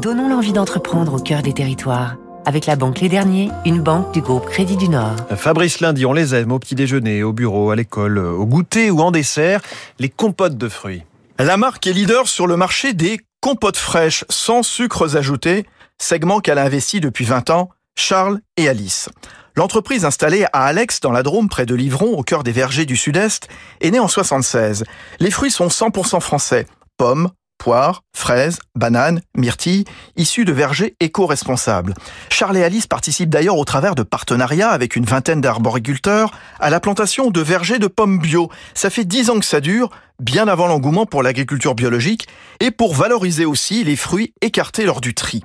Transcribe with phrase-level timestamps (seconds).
[0.00, 2.16] Donnons l'envie d'entreprendre au cœur des territoires.
[2.44, 5.16] Avec la Banque Les Derniers, une banque du groupe Crédit du Nord.
[5.36, 9.00] Fabrice Lundi, on les aime au petit déjeuner, au bureau, à l'école, au goûter ou
[9.00, 9.60] en dessert,
[9.98, 11.02] les compotes de fruits.
[11.38, 15.66] La marque est leader sur le marché des compotes fraîches sans sucres ajoutés,
[15.98, 19.08] segment qu'elle a investi depuis 20 ans, Charles et Alice.
[19.54, 22.96] L'entreprise installée à Alex, dans la Drôme, près de Livron, au cœur des vergers du
[22.96, 23.48] Sud-Est,
[23.80, 24.84] est née en 76.
[25.20, 26.66] Les fruits sont 100% français.
[26.96, 29.84] Pommes, poires, fraises, bananes, myrtilles,
[30.16, 31.94] issus de vergers éco-responsables.
[32.30, 36.80] Charles et Alice participent d'ailleurs au travers de partenariats avec une vingtaine d'arboriculteurs à la
[36.80, 38.50] plantation de vergers de pommes bio.
[38.74, 42.26] Ça fait dix ans que ça dure, bien avant l'engouement pour l'agriculture biologique
[42.60, 45.42] et pour valoriser aussi les fruits écartés lors du tri.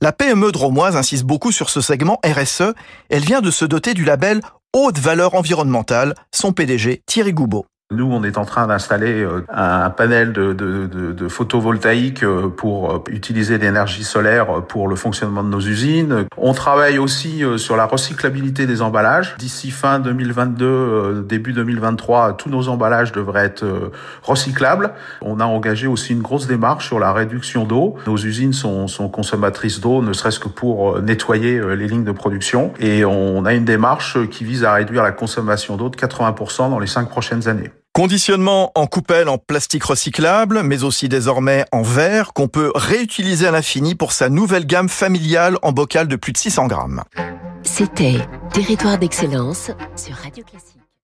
[0.00, 2.74] La PME dromoise insiste beaucoup sur ce segment RSE.
[3.08, 4.40] Elle vient de se doter du label
[4.74, 7.66] Haute valeur environnementale, son PDG Thierry Goubeau.
[7.92, 13.58] Nous, on est en train d'installer euh, un panel de, photovoltaïque euh, pour euh, utiliser
[13.58, 16.26] l'énergie solaire pour le fonctionnement de nos usines.
[16.36, 19.36] On travaille aussi sur la recyclabilité des emballages.
[19.38, 23.64] D'ici fin 2022, début 2023, tous nos emballages devraient être
[24.22, 24.92] recyclables.
[25.20, 27.96] On a engagé aussi une grosse démarche sur la réduction d'eau.
[28.06, 32.72] Nos usines sont, sont consommatrices d'eau, ne serait-ce que pour nettoyer les lignes de production.
[32.80, 36.78] Et on a une démarche qui vise à réduire la consommation d'eau de 80% dans
[36.78, 37.70] les cinq prochaines années.
[37.94, 43.50] Conditionnement en coupelle en plastique recyclable, mais aussi désormais en verre, qu'on peut réutiliser à
[43.50, 47.02] l'infini pour sa nouvelle gamme familiale en bocal de plus de 600 grammes.
[47.62, 48.16] C'était
[48.54, 50.81] Territoire d'excellence sur Radio Classique.